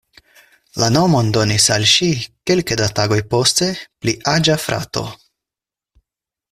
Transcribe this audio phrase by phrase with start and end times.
[0.83, 2.09] La nomon donis al ŝi
[2.51, 3.71] kelke da tagoj poste
[4.05, 5.09] pli aĝa frato.